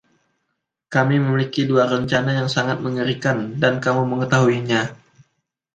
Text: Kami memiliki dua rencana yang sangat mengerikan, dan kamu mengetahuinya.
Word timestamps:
Kami 0.93 1.15
memiliki 1.25 1.61
dua 1.69 1.83
rencana 1.93 2.31
yang 2.39 2.49
sangat 2.55 2.77
mengerikan, 2.85 3.37
dan 3.61 3.73
kamu 3.83 4.03
mengetahuinya. 4.11 4.83